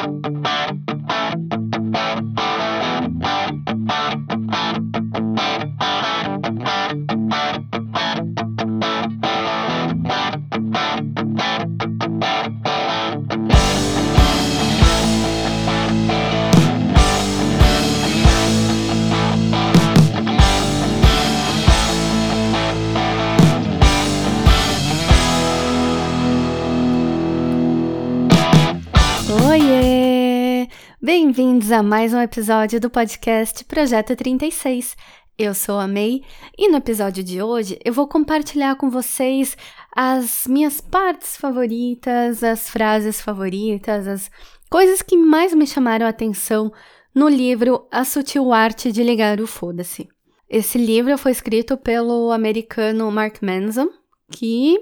[0.00, 0.26] Thank
[1.96, 2.17] you.
[31.38, 34.96] Bem-vindos a mais um episódio do podcast Projeto 36.
[35.38, 36.22] Eu sou a May
[36.58, 39.56] e no episódio de hoje eu vou compartilhar com vocês
[39.94, 44.28] as minhas partes favoritas, as frases favoritas, as
[44.68, 46.72] coisas que mais me chamaram a atenção
[47.14, 50.08] no livro A Sutil Arte de Ligar o Foda-se.
[50.50, 53.90] Esse livro foi escrito pelo americano Mark Manson,
[54.28, 54.76] que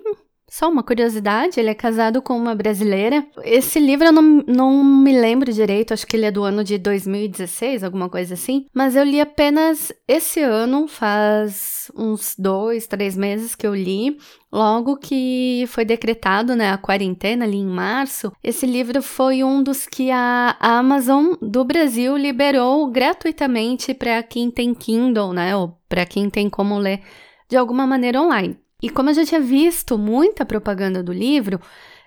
[0.48, 3.27] só uma curiosidade, ele é casado com uma brasileira.
[3.42, 6.78] Esse livro eu não, não me lembro direito, acho que ele é do ano de
[6.78, 8.66] 2016, alguma coisa assim.
[8.73, 14.16] Mas eu li apenas esse ano, faz uns dois, três meses que eu li.
[14.52, 19.87] Logo que foi decretado né, a quarentena ali em março, esse livro foi um dos
[19.87, 25.56] que a Amazon do Brasil liberou gratuitamente para quem tem Kindle, né?
[25.56, 27.02] Ou para quem tem como ler
[27.49, 28.56] de alguma maneira online.
[28.87, 31.60] E como eu já tinha visto muita propaganda do livro,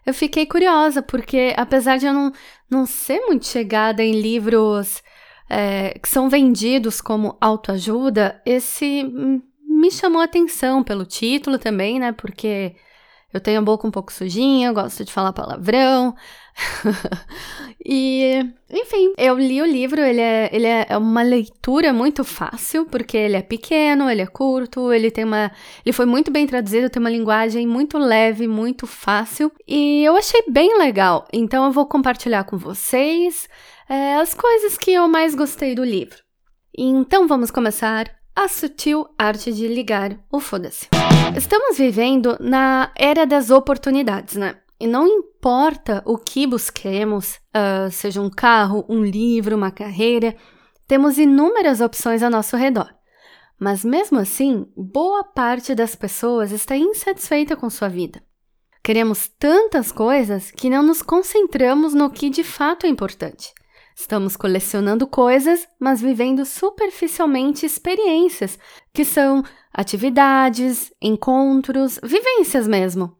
[0.06, 2.32] eu fiquei curiosa, porque apesar de eu não,
[2.70, 5.04] não ser muito chegada em livros
[5.50, 9.04] é, que são vendidos como autoajuda, esse
[9.68, 12.14] me chamou a atenção pelo título também, né?
[12.14, 12.78] Porque
[13.34, 16.16] eu tenho a boca um pouco sujinha, eu gosto de falar palavrão.
[17.86, 23.18] e, enfim, eu li o livro, ele é, ele é uma leitura muito fácil, porque
[23.18, 25.52] ele é pequeno, ele é curto, ele tem uma.
[25.86, 29.52] Ele foi muito bem traduzido, tem uma linguagem muito leve, muito fácil.
[29.68, 31.28] E eu achei bem legal.
[31.32, 33.48] Então eu vou compartilhar com vocês
[33.88, 36.18] é, as coisas que eu mais gostei do livro.
[36.78, 40.88] Então vamos começar a sutil arte de ligar o foda-se.
[41.36, 44.56] Estamos vivendo na era das oportunidades, né?
[44.80, 50.36] E não importa o que busquemos, uh, seja um carro, um livro, uma carreira,
[50.88, 52.90] temos inúmeras opções ao nosso redor.
[53.60, 58.24] Mas mesmo assim, boa parte das pessoas está insatisfeita com sua vida.
[58.82, 63.54] Queremos tantas coisas que não nos concentramos no que de fato é importante.
[63.94, 68.58] Estamos colecionando coisas, mas vivendo superficialmente experiências,
[68.94, 73.19] que são atividades, encontros, vivências mesmo.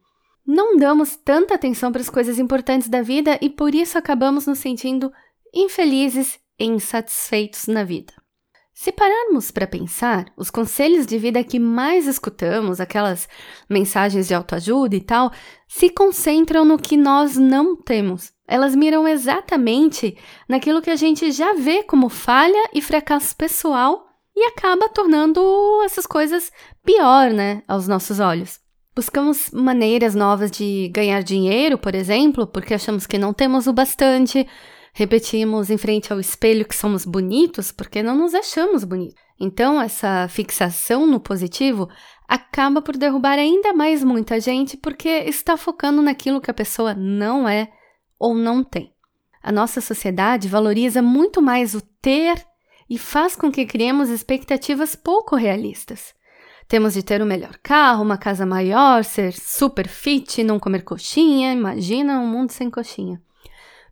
[0.52, 4.58] Não damos tanta atenção para as coisas importantes da vida e por isso acabamos nos
[4.58, 5.14] sentindo
[5.54, 8.12] infelizes e insatisfeitos na vida.
[8.74, 13.30] Se pararmos para pensar, os conselhos de vida que mais escutamos, aquelas
[13.70, 15.32] mensagens de autoajuda e tal,
[15.68, 18.32] se concentram no que nós não temos.
[18.48, 20.18] Elas miram exatamente
[20.48, 24.04] naquilo que a gente já vê como falha e fracasso pessoal
[24.36, 25.40] e acaba tornando
[25.86, 26.52] essas coisas
[26.84, 28.60] pior, né, aos nossos olhos.
[29.00, 34.46] Buscamos maneiras novas de ganhar dinheiro, por exemplo, porque achamos que não temos o bastante,
[34.92, 39.16] Repetimos em frente ao espelho que somos bonitos porque não nos achamos bonitos.
[39.40, 41.88] Então, essa fixação no positivo
[42.28, 47.48] acaba por derrubar ainda mais muita gente porque está focando naquilo que a pessoa não
[47.48, 47.70] é
[48.20, 48.94] ou não tem.
[49.42, 52.46] A nossa sociedade valoriza muito mais o ter
[52.90, 56.14] e faz com que criemos expectativas pouco realistas.
[56.70, 61.52] Temos de ter o melhor carro, uma casa maior, ser super fit, não comer coxinha.
[61.52, 63.20] Imagina um mundo sem coxinha.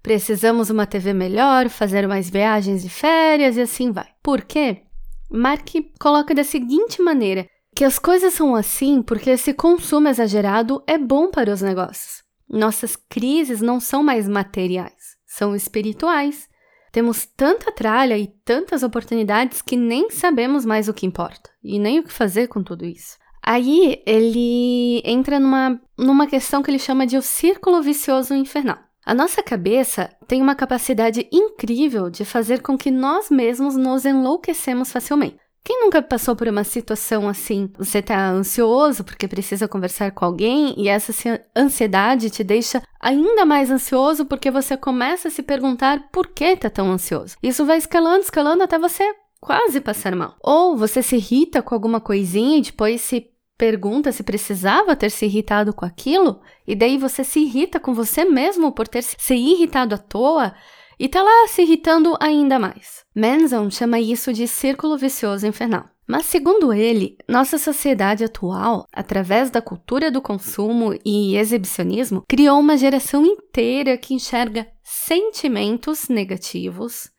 [0.04, 4.06] Precisamos uma TV melhor, fazer mais viagens de férias e assim vai.
[4.22, 4.84] Por quê?
[5.28, 5.68] Mark
[6.00, 11.32] coloca da seguinte maneira: que as coisas são assim porque esse consumo exagerado é bom
[11.32, 12.22] para os negócios.
[12.48, 16.48] Nossas crises não são mais materiais, são espirituais.
[16.97, 22.00] Temos tanta tralha e tantas oportunidades que nem sabemos mais o que importa e nem
[22.00, 23.19] o que fazer com tudo isso.
[23.40, 28.80] Aí ele entra numa, numa questão que ele chama de o círculo vicioso infernal.
[29.06, 34.92] A nossa cabeça tem uma capacidade incrível de fazer com que nós mesmos nos enlouquecemos
[34.92, 35.38] facilmente.
[35.68, 37.69] Quem nunca passou por uma situação assim?
[37.78, 41.12] Você está ansioso porque precisa conversar com alguém e essa
[41.54, 46.69] ansiedade te deixa ainda mais ansioso porque você começa a se perguntar por que está
[46.69, 47.36] tão ansioso.
[47.44, 49.04] Isso vai escalando, escalando até você
[49.42, 50.38] quase passar mal.
[50.42, 55.25] Ou você se irrita com alguma coisinha e depois se pergunta se precisava ter se
[55.25, 59.96] irritado com aquilo, e daí você se irrita com você mesmo por ter se irritado
[59.96, 60.54] à toa
[61.00, 63.06] e tá lá se irritando ainda mais.
[63.16, 65.86] Manson chama isso de círculo vicioso infernal.
[66.08, 72.78] Mas, segundo ele, nossa sociedade atual, através da cultura do consumo e exibicionismo, criou uma
[72.78, 77.10] geração inteira que enxerga sentimentos negativos,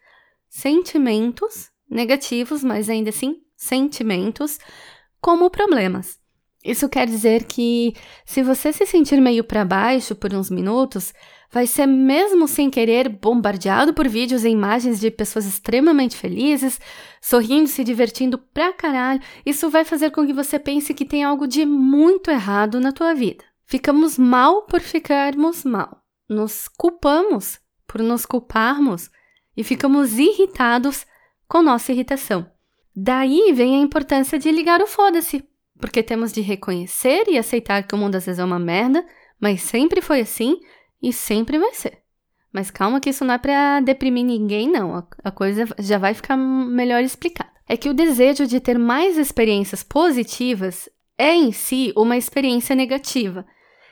[0.49, 4.59] sentimentos negativos, mas ainda assim sentimentos,
[5.21, 6.17] como problemas.
[6.65, 7.95] Isso quer dizer que,
[8.25, 11.13] se você se sentir meio para baixo por uns minutos,
[11.51, 16.81] vai ser mesmo sem querer bombardeado por vídeos e imagens de pessoas extremamente felizes,
[17.21, 19.21] sorrindo, se divertindo pra caralho.
[19.45, 23.15] Isso vai fazer com que você pense que tem algo de muito errado na tua
[23.15, 23.45] vida.
[23.65, 26.03] Ficamos mal por ficarmos mal.
[26.29, 29.11] Nos culpamos por nos culparmos
[29.57, 31.07] e ficamos irritados
[31.49, 32.51] com nossa irritação.
[32.95, 35.43] Daí vem a importância de ligar o foda-se,
[35.81, 39.05] porque temos de reconhecer e aceitar que o mundo às vezes é uma merda,
[39.41, 40.61] mas sempre foi assim
[41.03, 41.99] e sempre vai ser.
[42.53, 45.07] Mas calma que isso não é para deprimir ninguém, não.
[45.23, 47.51] A coisa já vai ficar melhor explicada.
[47.69, 53.47] É que o desejo de ter mais experiências positivas é em si uma experiência negativa.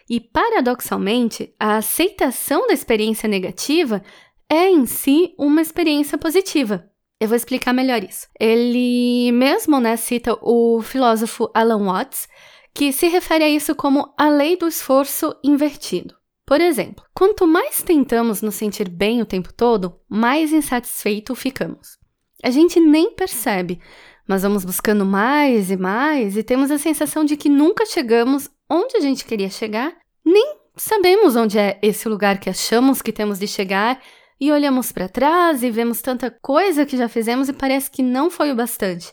[0.09, 4.03] E paradoxalmente, a aceitação da experiência negativa
[4.49, 6.89] é em si uma experiência positiva.
[7.21, 8.29] Eu vou explicar melhor isso.
[8.39, 12.29] Ele mesmo né, cita o filósofo Alan Watts,
[12.75, 16.15] que se refere a isso como a lei do esforço invertido.
[16.47, 21.99] Por exemplo, quanto mais tentamos nos sentir bem o tempo todo, mais insatisfeito ficamos.
[22.41, 23.81] A gente nem percebe,
[24.29, 28.97] mas vamos buscando mais e mais e temos a sensação de que nunca chegamos onde
[28.97, 29.93] a gente queria chegar,
[30.25, 34.01] nem sabemos onde é esse lugar que achamos que temos de chegar
[34.41, 38.31] e olhamos para trás e vemos tanta coisa que já fizemos e parece que não
[38.31, 39.13] foi o bastante.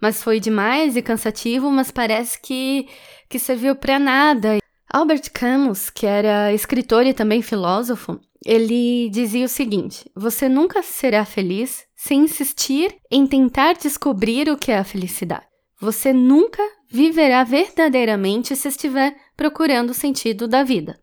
[0.00, 2.86] Mas foi demais e cansativo, mas parece que
[3.28, 4.58] que serviu para nada.
[4.90, 11.24] Albert Camus, que era escritor e também filósofo, ele dizia o seguinte: você nunca será
[11.24, 15.46] feliz sem insistir em tentar descobrir o que é a felicidade.
[15.80, 20.98] Você nunca viverá verdadeiramente se estiver procurando o sentido da vida.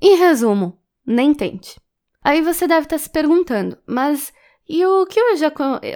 [0.00, 1.78] Em resumo, nem tente.
[2.22, 4.32] Aí você deve estar se perguntando, mas
[4.68, 5.52] e o que eu já,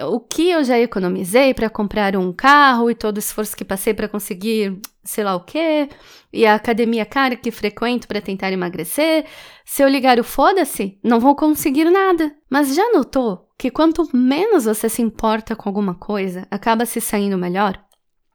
[0.07, 3.93] o que eu já economizei para comprar um carro e todo o esforço que passei
[3.93, 5.87] para conseguir sei lá o quê,
[6.33, 9.25] e a academia cara que frequento para tentar emagrecer,
[9.63, 12.35] se eu ligar o foda-se, não vou conseguir nada.
[12.49, 17.37] Mas já notou que quanto menos você se importa com alguma coisa, acaba se saindo
[17.37, 17.81] melhor?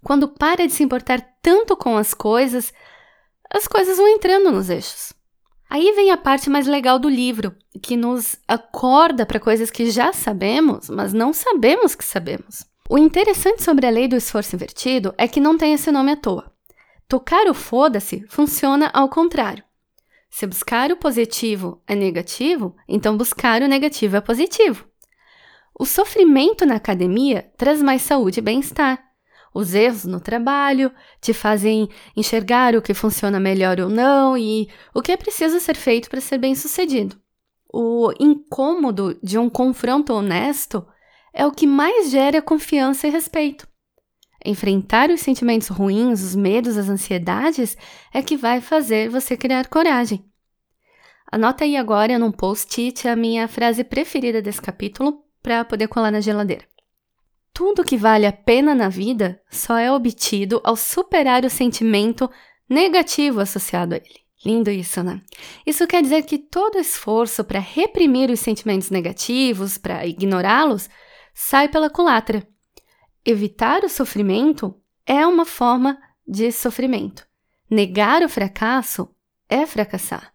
[0.03, 2.73] Quando para de se importar tanto com as coisas,
[3.53, 5.13] as coisas vão entrando nos eixos.
[5.69, 10.13] Aí vem a parte mais legal do livro, que nos acorda para coisas que já
[10.13, 12.65] sabemos, mas não sabemos que sabemos.
[12.89, 16.17] O interessante sobre a lei do esforço invertido é que não tem esse nome à
[16.17, 16.50] toa.
[17.11, 19.65] Tocar o foda-se funciona ao contrário.
[20.31, 24.87] Se buscar o positivo é negativo, então buscar o negativo é positivo.
[25.77, 29.03] O sofrimento na academia traz mais saúde e bem-estar.
[29.53, 35.03] Os erros no trabalho te fazem enxergar o que funciona melhor ou não e o
[35.03, 37.21] que é preciso ser feito para ser bem-sucedido.
[37.75, 40.87] O incômodo de um confronto honesto
[41.35, 43.69] é o que mais gera confiança e respeito.
[44.45, 47.77] Enfrentar os sentimentos ruins, os medos, as ansiedades
[48.13, 50.25] é que vai fazer você criar coragem.
[51.31, 56.21] Anota aí agora num post-it a minha frase preferida desse capítulo para poder colar na
[56.21, 56.65] geladeira.
[57.53, 62.31] Tudo que vale a pena na vida só é obtido ao superar o sentimento
[62.69, 64.21] negativo associado a ele.
[64.45, 65.21] Lindo isso, né?
[65.67, 70.88] Isso quer dizer que todo esforço para reprimir os sentimentos negativos, para ignorá-los,
[71.35, 72.47] sai pela culatra.
[73.25, 74.75] Evitar o sofrimento
[75.07, 77.27] é uma forma de sofrimento.
[77.69, 79.09] Negar o fracasso
[79.49, 80.33] é fracassar.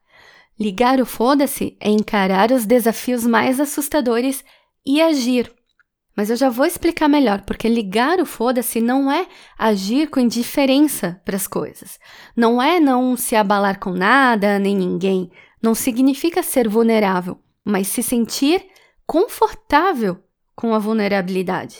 [0.59, 4.43] Ligar o foda-se é encarar os desafios mais assustadores
[4.85, 5.53] e agir
[6.15, 9.27] mas eu já vou explicar melhor, porque ligar o foda-se não é
[9.57, 11.99] agir com indiferença para as coisas.
[12.35, 15.29] Não é não se abalar com nada nem ninguém.
[15.61, 18.65] Não significa ser vulnerável, mas se sentir
[19.05, 20.17] confortável
[20.55, 21.79] com a vulnerabilidade.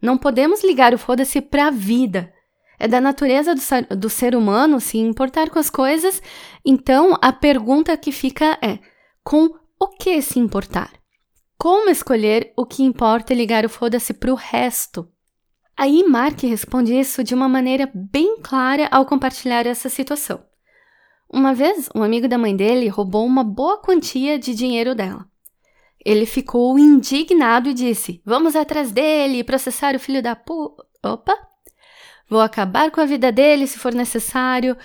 [0.00, 2.32] Não podemos ligar o foda-se para a vida.
[2.78, 6.22] É da natureza do ser, do ser humano se importar com as coisas,
[6.64, 8.78] então a pergunta que fica é:
[9.24, 9.48] com
[9.80, 10.92] o que se importar?
[11.58, 15.10] Como escolher o que importa e ligar o foda-se para o resto?
[15.76, 20.42] Aí Mark responde isso de uma maneira bem clara ao compartilhar essa situação.
[21.30, 25.26] Uma vez, um amigo da mãe dele roubou uma boa quantia de dinheiro dela.
[26.06, 30.76] Ele ficou indignado e disse: Vamos atrás dele processar o filho da pu.
[31.04, 31.36] Opa!
[32.30, 34.76] Vou acabar com a vida dele se for necessário.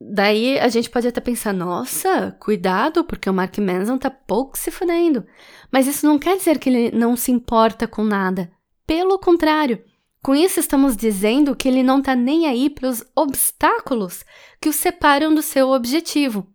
[0.00, 4.72] Daí a gente pode até pensar, nossa, cuidado, porque o Mark Manson tá pouco se
[4.72, 5.24] fudendo.
[5.70, 8.50] Mas isso não quer dizer que ele não se importa com nada.
[8.84, 9.84] Pelo contrário,
[10.22, 14.24] Com isso, estamos dizendo que ele não está nem aí para os obstáculos
[14.60, 16.46] que o separam do seu objetivo.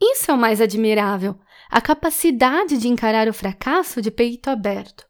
[0.00, 1.38] Isso é o mais admirável,
[1.72, 5.06] a capacidade de encarar o fracasso de peito aberto.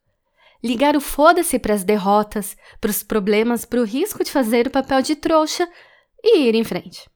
[0.63, 4.71] Ligar o foda-se para as derrotas, para os problemas, para o risco de fazer o
[4.71, 5.69] papel de trouxa
[6.23, 7.11] e ir em frente.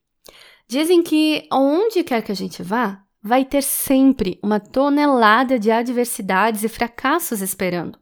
[0.66, 6.64] Dizem que onde quer que a gente vá, vai ter sempre uma tonelada de adversidades
[6.64, 7.96] e fracassos esperando.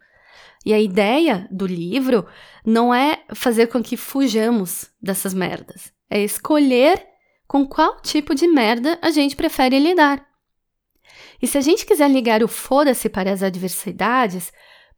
[0.64, 2.26] E a ideia do livro
[2.64, 7.06] não é fazer com que fujamos dessas merdas, é escolher
[7.46, 10.26] com qual tipo de merda a gente prefere lidar.
[11.40, 14.52] E se a gente quiser ligar o foda-se para as adversidades,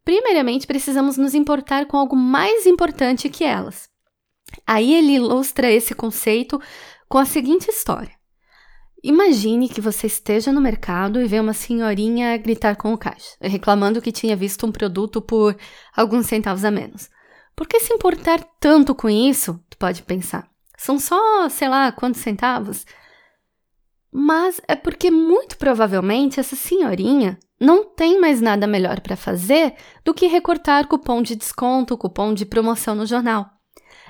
[0.05, 3.89] primeiramente precisamos nos importar com algo mais importante que elas.
[4.67, 6.61] Aí ele ilustra esse conceito
[7.09, 8.17] com a seguinte história.
[9.03, 14.03] Imagine que você esteja no mercado e vê uma senhorinha gritar com o caixa, reclamando
[14.03, 15.57] que tinha visto um produto por
[15.95, 17.09] alguns centavos a menos.
[17.55, 19.61] Por que se importar tanto com isso?
[19.71, 20.49] Tu pode pensar.
[20.77, 22.85] São só, sei lá, quantos centavos?
[24.19, 30.15] Mas é porque muito provavelmente essa senhorinha não tem mais nada melhor para fazer do
[30.15, 33.47] que recortar cupom de desconto, cupom de promoção no jornal.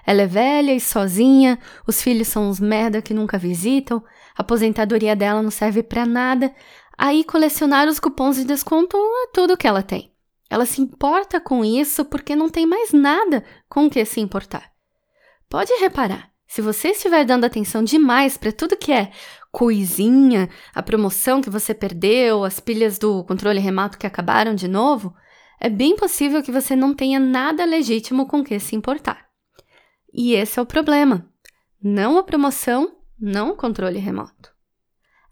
[0.06, 1.58] Ela é velha e sozinha,
[1.88, 4.00] os filhos são uns merda que nunca visitam,
[4.36, 6.54] a aposentadoria dela não serve para nada,
[6.96, 10.12] aí colecionar os cupons de desconto é tudo que ela tem.
[10.48, 14.70] Ela se importa com isso porque não tem mais nada com o que se importar.
[15.48, 19.10] Pode reparar, se você estiver dando atenção demais para tudo que é
[19.56, 25.14] coisinha, a promoção que você perdeu, as pilhas do controle remoto que acabaram de novo,
[25.58, 29.26] é bem possível que você não tenha nada legítimo com que se importar.
[30.12, 31.26] E esse é o problema.
[31.82, 34.52] Não a promoção, não o controle remoto.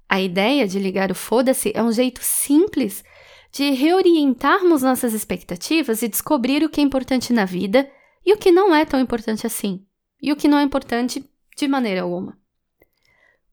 [0.09, 3.05] A ideia de ligar o foda-se é um jeito simples
[3.53, 7.87] de reorientarmos nossas expectativas e descobrir o que é importante na vida
[8.25, 9.85] e o que não é tão importante assim,
[10.19, 11.23] e o que não é importante
[11.59, 12.43] de maneira alguma.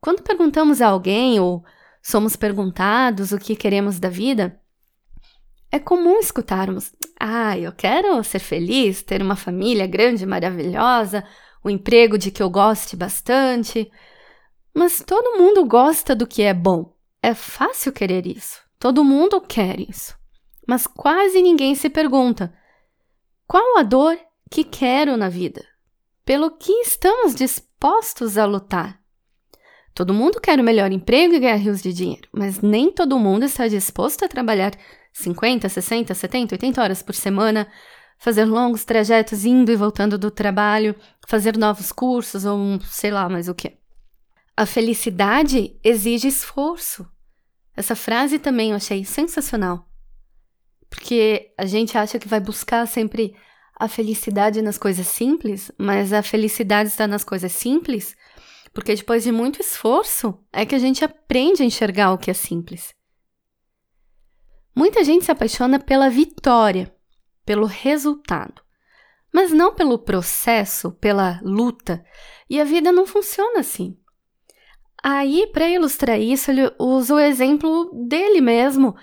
[0.01, 1.63] Quando perguntamos a alguém ou
[2.01, 4.59] somos perguntados o que queremos da vida,
[5.71, 11.23] é comum escutarmos: ah, eu quero ser feliz, ter uma família grande, maravilhosa,
[11.63, 13.89] um emprego de que eu goste bastante.
[14.73, 16.95] Mas todo mundo gosta do que é bom.
[17.21, 18.59] É fácil querer isso.
[18.79, 20.17] Todo mundo quer isso.
[20.67, 22.51] Mas quase ninguém se pergunta:
[23.47, 24.17] qual a dor
[24.49, 25.63] que quero na vida?
[26.25, 29.00] Pelo que estamos dispostos a lutar?
[29.93, 33.43] Todo mundo quer o melhor emprego e ganhar rios de dinheiro, mas nem todo mundo
[33.43, 34.71] está disposto a trabalhar
[35.13, 37.67] 50, 60, 70, 80 horas por semana,
[38.17, 40.95] fazer longos trajetos indo e voltando do trabalho,
[41.27, 43.73] fazer novos cursos ou um, sei lá mais o que.
[44.55, 47.05] A felicidade exige esforço.
[47.75, 49.89] Essa frase também eu achei sensacional.
[50.89, 53.33] Porque a gente acha que vai buscar sempre
[53.77, 58.15] a felicidade nas coisas simples, mas a felicidade está nas coisas simples
[58.73, 62.33] porque depois de muito esforço é que a gente aprende a enxergar o que é
[62.33, 62.93] simples.
[64.75, 66.93] Muita gente se apaixona pela vitória,
[67.45, 68.61] pelo resultado,
[69.33, 72.03] mas não pelo processo, pela luta,
[72.49, 73.97] e a vida não funciona assim.
[75.03, 78.95] Aí, para ilustrar isso, ele usa o exemplo dele mesmo,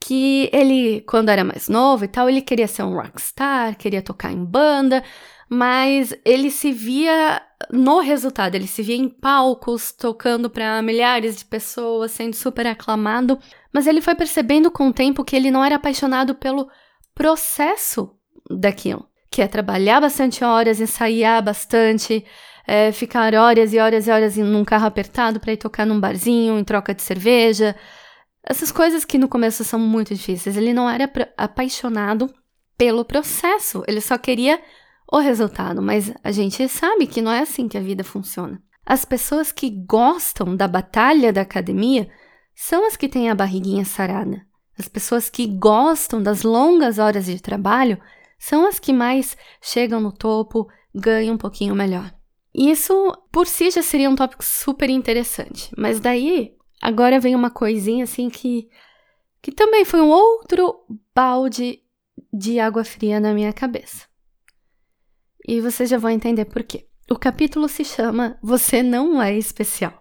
[0.00, 4.32] que ele, quando era mais novo e tal, ele queria ser um rockstar, queria tocar
[4.32, 5.04] em banda,
[5.52, 11.44] mas ele se via no resultado, ele se via em palcos, tocando para milhares de
[11.44, 13.38] pessoas, sendo super aclamado,
[13.70, 16.70] mas ele foi percebendo com o tempo que ele não era apaixonado pelo
[17.14, 18.16] processo
[18.48, 22.24] daquilo, que é trabalhar bastante horas, ensaiar bastante,
[22.66, 26.58] é, ficar horas e horas e horas num carro apertado para ir tocar num barzinho
[26.58, 27.76] em troca de cerveja.
[28.42, 30.56] Essas coisas que no começo são muito difíceis.
[30.56, 32.32] Ele não era apaixonado
[32.78, 34.58] pelo processo, ele só queria
[35.12, 38.62] o resultado, mas a gente sabe que não é assim que a vida funciona.
[38.84, 42.08] As pessoas que gostam da batalha da academia
[42.54, 44.40] são as que têm a barriguinha sarada.
[44.78, 48.00] As pessoas que gostam das longas horas de trabalho
[48.38, 52.10] são as que mais chegam no topo, ganham um pouquinho melhor.
[52.54, 58.04] Isso por si já seria um tópico super interessante, mas daí agora vem uma coisinha
[58.04, 58.66] assim que
[59.42, 61.80] que também foi um outro balde
[62.32, 64.11] de água fria na minha cabeça.
[65.46, 66.86] E vocês já vão entender por quê.
[67.10, 69.92] O capítulo se chama Você Não É Especial.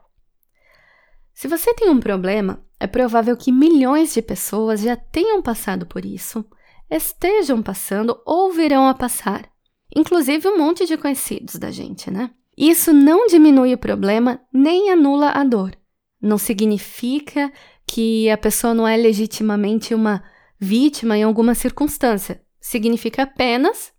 [1.33, 6.05] Se você tem um problema, é provável que milhões de pessoas já tenham passado por
[6.05, 6.45] isso,
[6.89, 9.49] estejam passando ou virão a passar.
[9.95, 12.31] Inclusive um monte de conhecidos da gente, né?
[12.57, 15.75] Isso não diminui o problema nem anula a dor.
[16.21, 17.51] Não significa
[17.87, 20.23] que a pessoa não é legitimamente uma
[20.59, 22.41] vítima em alguma circunstância.
[22.59, 23.91] Significa apenas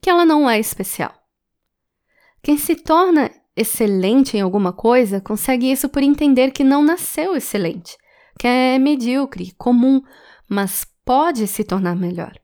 [0.00, 1.12] que ela não é especial.
[2.42, 7.96] Quem se torna excelente em alguma coisa consegue isso por entender que não nasceu excelente,
[8.38, 10.02] que é medíocre, comum,
[10.48, 12.38] mas pode se tornar melhor.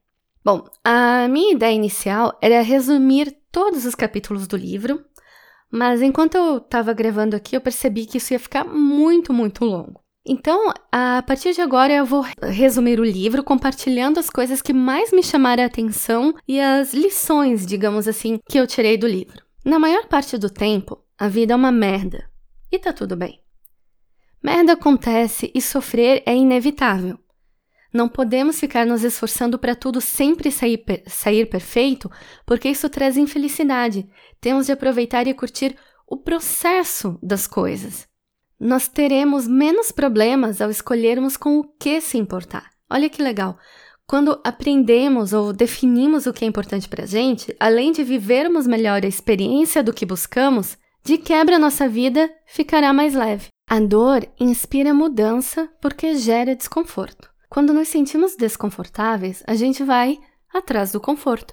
[0.45, 5.05] Bom, a minha ideia inicial era resumir todos os capítulos do livro,
[5.71, 10.02] mas enquanto eu estava gravando aqui, eu percebi que isso ia ficar muito, muito longo.
[10.25, 15.13] Então, a partir de agora, eu vou resumir o livro compartilhando as coisas que mais
[15.13, 19.43] me chamaram a atenção e as lições, digamos assim, que eu tirei do livro.
[19.65, 22.31] Na maior parte do tempo, a vida é uma merda.
[22.71, 23.41] E tá tudo bem.
[24.41, 27.19] Merda acontece e sofrer é inevitável.
[27.93, 32.11] Não podemos ficar nos esforçando para tudo sempre sair, per sair perfeito,
[32.47, 34.09] porque isso traz infelicidade.
[34.41, 35.77] Temos de aproveitar e curtir
[36.07, 38.09] o processo das coisas.
[38.65, 42.71] Nós teremos menos problemas ao escolhermos com o que se importar.
[42.89, 43.59] Olha que legal.
[44.07, 49.05] Quando aprendemos ou definimos o que é importante para a gente, além de vivermos melhor
[49.05, 53.49] a experiência do que buscamos, de quebra nossa vida ficará mais leve.
[53.69, 57.29] A dor inspira mudança porque gera desconforto.
[57.51, 60.21] Quando nos sentimos desconfortáveis, a gente vai
[60.55, 61.53] atrás do conforto.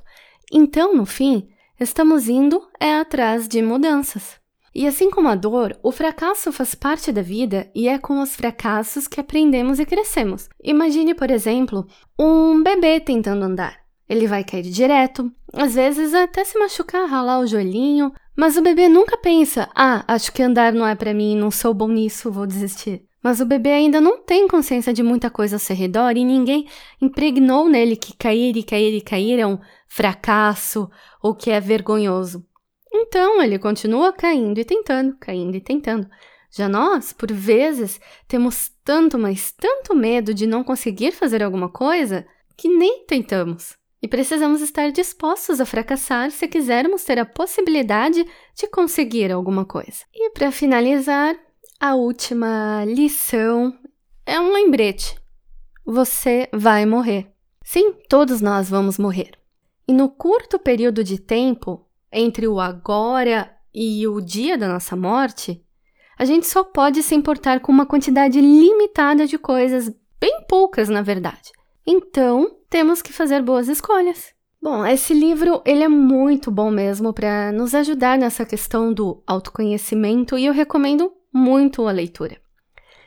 [0.52, 1.50] Então, no fim,
[1.80, 4.39] estamos indo é atrás de mudanças.
[4.74, 8.36] E assim como a dor, o fracasso faz parte da vida e é com os
[8.36, 10.48] fracassos que aprendemos e crescemos.
[10.64, 13.78] Imagine, por exemplo, um bebê tentando andar.
[14.08, 18.88] Ele vai cair direto, às vezes até se machucar, ralar o joelhinho, mas o bebê
[18.88, 22.48] nunca pensa: "Ah, acho que andar não é para mim, não sou bom nisso, vou
[22.48, 23.04] desistir".
[23.22, 26.68] Mas o bebê ainda não tem consciência de muita coisa ao seu redor e ninguém
[27.02, 30.90] impregnou nele que cair e cair e cair é um fracasso
[31.22, 32.46] ou que é vergonhoso.
[32.92, 36.10] Então ele continua caindo e tentando, caindo e tentando.
[36.52, 42.26] Já nós, por vezes, temos tanto, mas tanto medo de não conseguir fazer alguma coisa
[42.58, 43.78] que nem tentamos.
[44.02, 50.06] E precisamos estar dispostos a fracassar se quisermos ter a possibilidade de conseguir alguma coisa.
[50.14, 51.38] E para finalizar,
[51.80, 53.78] a última lição
[54.26, 55.20] é um lembrete.
[55.86, 57.32] Você vai morrer.
[57.64, 59.32] Sim, todos nós vamos morrer.
[59.88, 65.64] E no curto período de tempo entre o agora e o dia da nossa morte,
[66.18, 71.02] a gente só pode se importar com uma quantidade limitada de coisas, bem poucas na
[71.02, 71.52] verdade.
[71.88, 74.34] Então, temos que fazer boas escolhas.
[74.62, 80.38] Bom, esse livro ele é muito bom mesmo para nos ajudar nessa questão do autoconhecimento
[80.38, 82.38] e eu recomendo muito a leitura.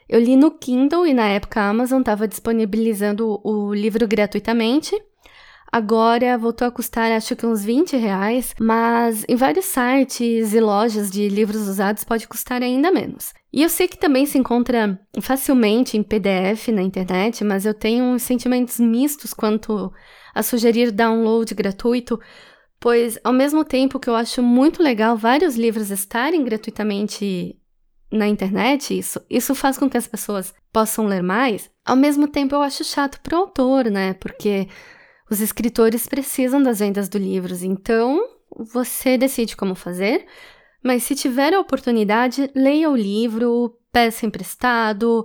[0.08, 4.98] Eu li no Kindle e na época a Amazon estava disponibilizando o livro gratuitamente
[5.74, 11.10] Agora voltou a custar acho que uns 20 reais, mas em vários sites e lojas
[11.10, 13.32] de livros usados pode custar ainda menos.
[13.50, 18.04] E eu sei que também se encontra facilmente em PDF na internet, mas eu tenho
[18.04, 19.90] uns sentimentos mistos quanto
[20.34, 22.20] a sugerir download gratuito,
[22.78, 27.56] pois ao mesmo tempo que eu acho muito legal vários livros estarem gratuitamente
[28.10, 32.54] na internet, isso, isso faz com que as pessoas possam ler mais, ao mesmo tempo
[32.54, 34.12] eu acho chato pro autor, né?
[34.12, 34.68] Porque
[35.32, 38.22] os escritores precisam das vendas dos livros, então
[38.54, 40.26] você decide como fazer,
[40.84, 45.24] mas se tiver a oportunidade, leia o livro, peça emprestado,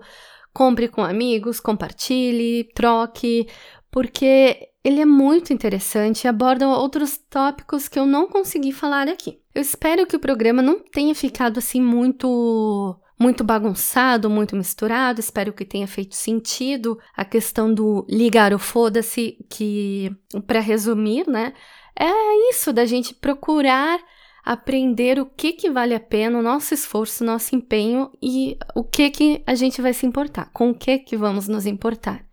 [0.54, 3.50] compre com amigos, compartilhe, troque,
[3.92, 9.42] porque ele é muito interessante e aborda outros tópicos que eu não consegui falar aqui.
[9.54, 15.20] Eu espero que o programa não tenha ficado assim muito muito bagunçado, muito misturado.
[15.20, 21.54] Espero que tenha feito sentido a questão do ligar o foda-se, que, para resumir, né,
[22.00, 24.00] é isso da gente procurar
[24.48, 28.82] aprender o que que vale a pena, o nosso esforço, o nosso empenho e o
[28.82, 32.26] que que a gente vai se importar, com o que que vamos nos importar.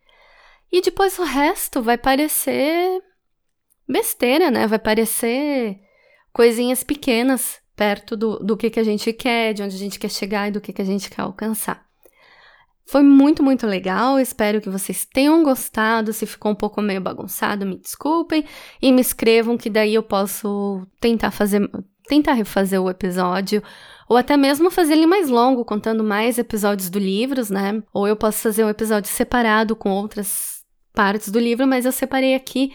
[0.70, 3.02] E depois o resto vai parecer
[3.88, 4.66] besteira, né?
[4.68, 5.80] Vai parecer
[6.32, 10.10] coisinhas pequenas perto do, do que, que a gente quer, de onde a gente quer
[10.10, 11.84] chegar e do que, que a gente quer alcançar.
[12.86, 14.18] Foi muito, muito legal.
[14.18, 16.12] Espero que vocês tenham gostado.
[16.12, 18.44] Se ficou um pouco meio bagunçado, me desculpem
[18.80, 21.68] e me escrevam que daí eu posso tentar fazer,
[22.06, 23.62] tentar refazer o episódio
[24.08, 27.82] ou até mesmo fazer ele mais longo, contando mais episódios do livro, né?
[27.92, 32.34] Ou eu posso fazer um episódio separado com outras partes do livro, mas eu separei
[32.34, 32.72] aqui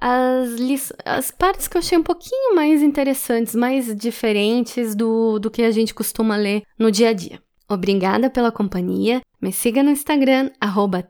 [0.00, 5.62] as, as partes que eu achei um pouquinho mais interessantes, mais diferentes do, do que
[5.62, 7.40] a gente costuma ler no dia a dia.
[7.68, 9.20] Obrigada pela companhia.
[9.40, 10.50] Me siga no Instagram,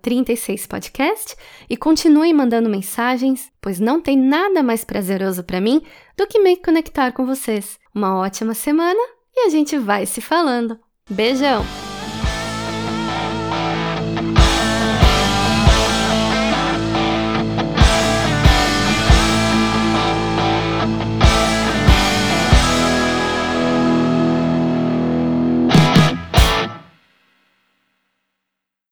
[0.03, 1.37] 36podcast,
[1.68, 5.83] e continue mandando mensagens, pois não tem nada mais prazeroso para mim
[6.16, 7.79] do que me conectar com vocês.
[7.94, 9.01] Uma ótima semana
[9.35, 10.79] e a gente vai se falando.
[11.09, 11.86] Beijão!